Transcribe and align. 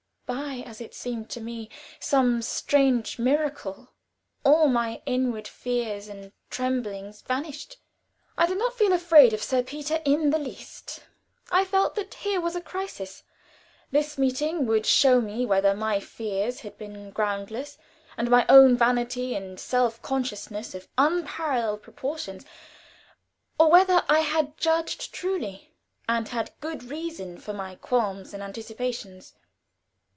By, 0.25 0.63
as 0.65 0.79
it 0.79 0.93
seemed 0.95 1.29
to 1.31 1.41
me, 1.41 1.69
some 1.99 2.41
strange 2.41 3.19
miracle 3.19 3.89
all 4.45 4.69
my 4.69 5.01
inward 5.05 5.45
fears 5.45 6.07
and 6.07 6.31
tremblings 6.49 7.21
vanished. 7.21 7.75
I 8.37 8.45
did 8.47 8.57
not 8.57 8.73
feel 8.77 8.93
afraid 8.93 9.33
of 9.33 9.43
Sir 9.43 9.61
Peter 9.61 10.01
in 10.05 10.29
the 10.29 10.39
least. 10.39 11.03
I 11.51 11.65
felt 11.65 11.95
that 11.95 12.13
here 12.13 12.39
was 12.39 12.55
a 12.55 12.61
crisis. 12.61 13.23
This 13.91 14.17
meeting 14.17 14.65
would 14.67 14.85
show 14.85 15.19
me 15.19 15.45
whether 15.45 15.73
my 15.73 15.99
fears 15.99 16.61
had 16.61 16.77
been 16.77 17.11
groundless, 17.11 17.77
and 18.15 18.29
my 18.29 18.45
own 18.47 18.77
vanity 18.77 19.35
and 19.35 19.59
self 19.59 20.01
consciousness 20.01 20.73
of 20.73 20.87
unparalleled 20.97 21.81
proportions, 21.81 22.45
or 23.59 23.69
whether 23.69 24.05
I 24.07 24.21
had 24.21 24.55
judged 24.55 25.13
truly, 25.13 25.73
and 26.07 26.29
had 26.29 26.53
good 26.61 26.85
reason 26.85 27.37
for 27.37 27.51
my 27.51 27.75
qualms 27.75 28.33
and 28.33 28.41
anticipations. 28.41 29.33